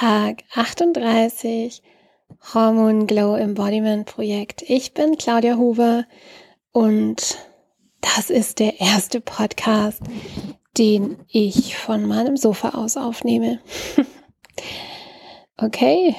[0.00, 1.82] Tag 38
[2.54, 4.62] Hormone Glow Embodiment Projekt.
[4.62, 6.04] Ich bin Claudia Huber
[6.70, 7.36] und
[8.00, 10.00] das ist der erste Podcast,
[10.78, 13.58] den ich von meinem Sofa aus aufnehme.
[15.56, 16.14] okay,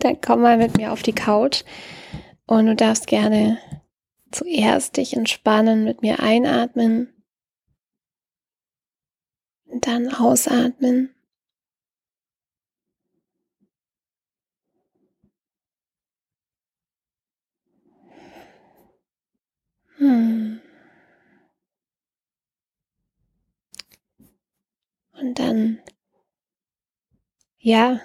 [0.00, 1.62] dann komm mal mit mir auf die Couch
[2.46, 3.58] und du darfst gerne
[4.32, 7.14] zuerst dich entspannen, mit mir einatmen,
[9.80, 11.14] dann ausatmen.
[25.22, 25.78] Und dann,
[27.58, 28.00] ja,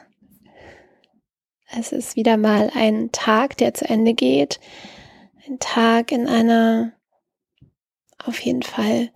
[1.75, 4.59] es ist wieder mal ein Tag, der zu Ende geht.
[5.47, 6.93] Ein Tag in einer
[8.23, 9.11] auf jeden Fall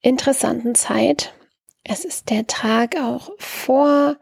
[0.00, 1.34] interessanten Zeit.
[1.84, 4.16] Es ist der Tag auch vor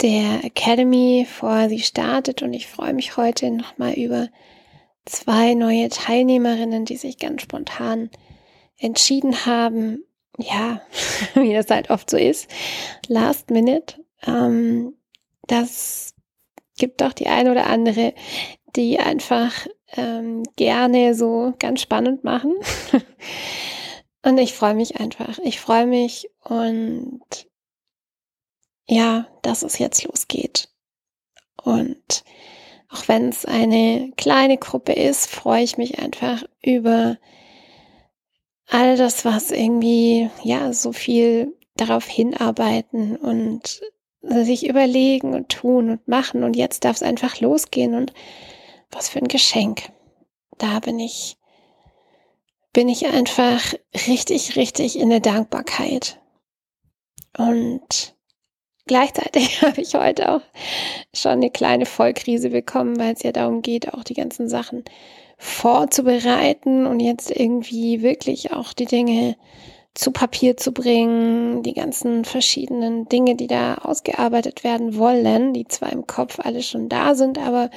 [0.00, 4.30] der Academy, vor sie startet und ich freue mich heute nochmal über
[5.04, 8.08] zwei neue Teilnehmerinnen, die sich ganz spontan
[8.78, 10.02] entschieden haben,
[10.38, 10.80] ja,
[11.34, 12.48] wie das halt oft so ist,
[13.08, 14.04] last minute.
[14.26, 14.94] Ähm,
[15.46, 16.14] das
[16.76, 18.14] gibt doch die eine oder andere,
[18.76, 22.54] die einfach ähm, gerne so ganz spannend machen.
[24.22, 25.38] und ich freue mich einfach.
[25.38, 27.22] Ich freue mich und
[28.86, 30.68] ja, dass es jetzt losgeht.
[31.62, 32.24] Und
[32.90, 37.18] auch wenn es eine kleine Gruppe ist, freue ich mich einfach über
[38.68, 43.80] all das, was irgendwie, ja, so viel darauf hinarbeiten und
[44.22, 48.12] sich überlegen und tun und machen und jetzt darf es einfach losgehen und
[48.90, 49.90] was für ein Geschenk.
[50.58, 51.36] Da bin ich,
[52.72, 53.74] bin ich einfach
[54.06, 56.20] richtig, richtig in der Dankbarkeit.
[57.36, 58.14] Und
[58.86, 60.42] Gleichzeitig habe ich heute auch
[61.14, 64.84] schon eine kleine Vollkrise bekommen, weil es ja darum geht, auch die ganzen Sachen
[65.36, 69.36] vorzubereiten und jetzt irgendwie wirklich auch die Dinge
[69.94, 75.92] zu Papier zu bringen, die ganzen verschiedenen Dinge, die da ausgearbeitet werden wollen, die zwar
[75.92, 77.70] im Kopf alle schon da sind, aber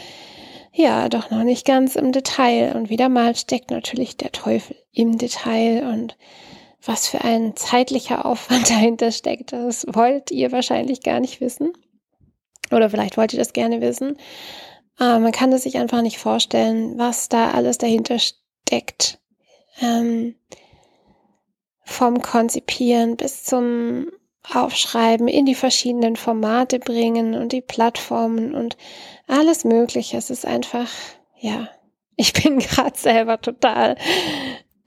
[0.73, 2.75] ja, doch noch nicht ganz im Detail.
[2.75, 6.17] Und wieder mal steckt natürlich der Teufel im Detail und
[6.85, 9.53] was für ein zeitlicher Aufwand dahinter steckt.
[9.53, 11.73] Das wollt ihr wahrscheinlich gar nicht wissen.
[12.71, 14.17] Oder vielleicht wollt ihr das gerne wissen.
[14.97, 19.19] Aber man kann es sich einfach nicht vorstellen, was da alles dahinter steckt.
[19.79, 20.35] Ähm,
[21.83, 24.11] vom Konzipieren bis zum
[24.53, 28.77] Aufschreiben, in die verschiedenen Formate bringen und die Plattformen und
[29.27, 30.17] alles Mögliche.
[30.17, 30.89] Es ist einfach,
[31.37, 31.69] ja,
[32.15, 33.97] ich bin gerade selber total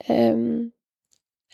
[0.08, 0.72] ähm,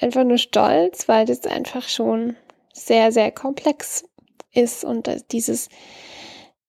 [0.00, 2.36] einfach nur stolz, weil das einfach schon
[2.72, 4.04] sehr, sehr komplex
[4.52, 5.68] ist und dieses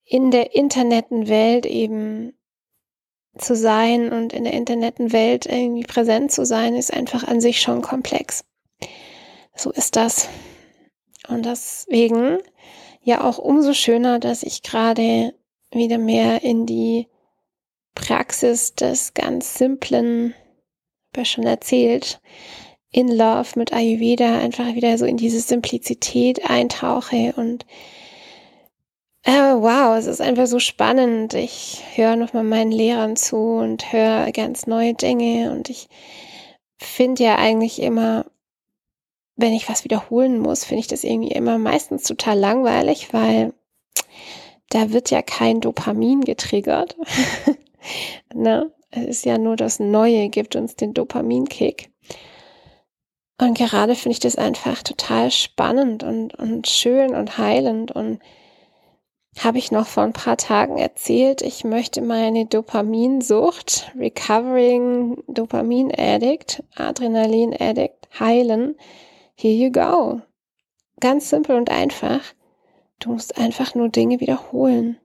[0.07, 2.33] in der Internetenwelt eben
[3.37, 7.81] zu sein und in der Internetenwelt irgendwie präsent zu sein, ist einfach an sich schon
[7.81, 8.45] komplex.
[9.55, 10.29] So ist das.
[11.27, 12.39] Und deswegen
[13.01, 15.33] ja auch umso schöner, dass ich gerade
[15.71, 17.07] wieder mehr in die
[17.93, 20.33] Praxis des ganz simplen,
[21.09, 22.21] habe ja schon erzählt,
[22.91, 27.65] in Love mit Ayurveda einfach wieder so in diese Simplizität eintauche und
[29.23, 31.33] äh, wow, es ist einfach so spannend.
[31.33, 35.89] Ich höre nochmal meinen Lehrern zu und höre ganz neue Dinge und ich
[36.77, 38.25] finde ja eigentlich immer,
[39.35, 43.53] wenn ich was wiederholen muss, finde ich das irgendwie immer meistens total langweilig, weil
[44.69, 46.97] da wird ja kein Dopamin getriggert.
[48.33, 48.71] ne?
[48.91, 51.91] Es ist ja nur das Neue, gibt uns den Dopaminkick.
[53.39, 57.91] Und gerade finde ich das einfach total spannend und, und schön und heilend.
[57.91, 58.19] Und
[59.43, 66.63] habe ich noch vor ein paar Tagen erzählt, ich möchte meine Dopaminsucht, Recovering Dopamin Addict,
[66.75, 68.75] Adrenalin Addict heilen.
[69.35, 70.21] Here you go.
[70.99, 72.21] Ganz simpel und einfach.
[72.99, 74.97] Du musst einfach nur Dinge wiederholen.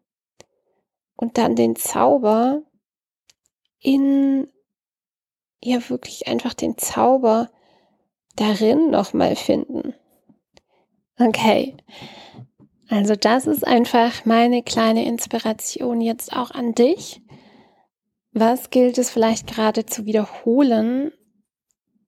[1.16, 2.62] Und dann den Zauber
[3.80, 4.48] in,
[5.62, 7.50] ja wirklich einfach den Zauber
[8.36, 9.94] darin nochmal finden.
[11.18, 11.76] Okay.
[12.92, 17.22] Also das ist einfach meine kleine Inspiration jetzt auch an dich.
[18.32, 21.10] Was gilt es vielleicht gerade zu wiederholen?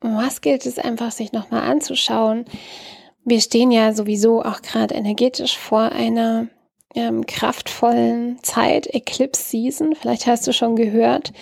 [0.02, 2.44] Was gilt es einfach sich nochmal anzuschauen?
[3.24, 6.48] Wir stehen ja sowieso auch gerade energetisch vor einer
[6.94, 9.94] ähm, kraftvollen Zeit, Eclipse Season.
[9.94, 11.32] Vielleicht hast du schon gehört,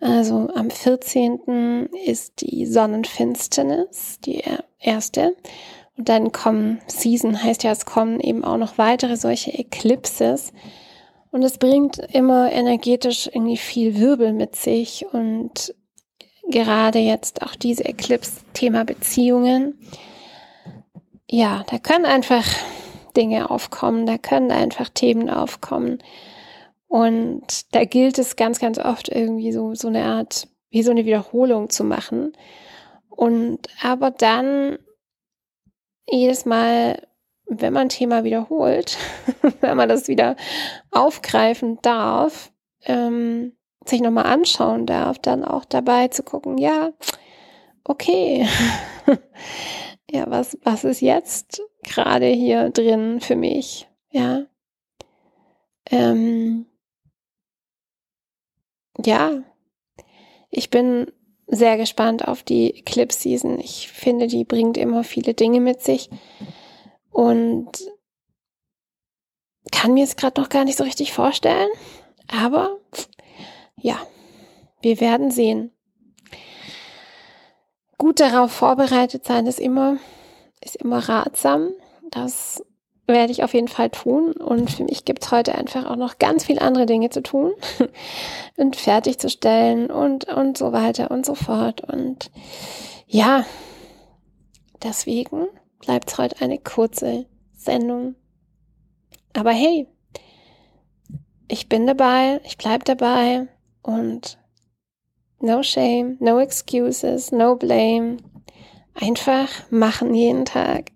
[0.00, 1.88] also am 14.
[2.04, 4.42] ist die Sonnenfinsternis, die
[4.78, 5.34] erste.
[5.96, 10.52] Und dann kommen, Season heißt ja, es kommen eben auch noch weitere solche Eclipses.
[11.30, 15.74] Und es bringt immer energetisch irgendwie viel Wirbel mit sich und
[16.50, 19.78] gerade jetzt auch diese Eclipse-Thema Beziehungen.
[21.30, 22.44] Ja, da können einfach
[23.16, 26.02] Dinge aufkommen, da können einfach Themen aufkommen.
[26.88, 31.06] Und da gilt es ganz, ganz oft irgendwie so, so eine Art, wie so eine
[31.06, 32.32] Wiederholung zu machen.
[33.08, 34.78] Und aber dann
[36.12, 37.06] jedes Mal,
[37.46, 38.98] wenn man ein Thema wiederholt,
[39.60, 40.36] wenn man das wieder
[40.90, 42.52] aufgreifen darf,
[42.84, 46.92] ähm, sich nochmal anschauen darf, dann auch dabei zu gucken, ja,
[47.84, 48.46] okay,
[50.10, 53.88] ja, was, was ist jetzt gerade hier drin für mich?
[54.10, 54.46] Ja.
[55.90, 56.66] Ähm,
[59.04, 59.42] ja,
[60.50, 61.10] ich bin
[61.54, 63.60] sehr gespannt auf die Eclipse Season.
[63.60, 66.08] Ich finde, die bringt immer viele Dinge mit sich
[67.10, 67.70] und
[69.70, 71.68] kann mir es gerade noch gar nicht so richtig vorstellen.
[72.26, 72.78] Aber
[73.76, 73.98] ja,
[74.80, 75.72] wir werden sehen.
[77.98, 79.98] Gut darauf vorbereitet sein ist immer,
[80.64, 81.74] ist immer ratsam.
[82.10, 82.64] Das
[83.06, 84.32] werde ich auf jeden Fall tun.
[84.32, 87.52] Und für mich gibt es heute einfach auch noch ganz viele andere Dinge zu tun
[88.56, 91.82] und fertigzustellen und, und so weiter und so fort.
[91.82, 92.30] Und
[93.06, 93.44] ja,
[94.82, 95.48] deswegen
[95.80, 97.26] bleibt es heute eine kurze
[97.56, 98.14] Sendung.
[99.34, 99.86] Aber hey,
[101.48, 103.48] ich bin dabei, ich bleibe dabei
[103.82, 104.38] und
[105.40, 108.18] no shame, no excuses, no blame.
[108.94, 110.92] Einfach machen jeden Tag.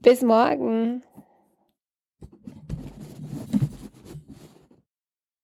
[0.00, 1.02] Bis morgen.